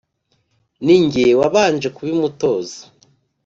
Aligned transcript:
Ni 0.85 0.95
jye 1.11 1.25
wabanje 1.39 1.87
kubimutoza! 1.95 2.79